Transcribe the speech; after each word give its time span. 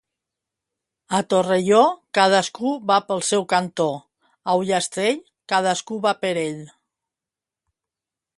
A 1.17 1.17
Terrelló, 1.33 1.81
cadascú 2.19 2.71
va 2.93 2.97
pel 3.11 3.21
seu 3.27 3.45
cantó; 3.53 3.87
a 4.53 4.57
Ullastrell, 4.63 5.21
cadascú 5.55 6.01
va 6.09 6.17
per 6.25 6.35
ell. 6.47 6.61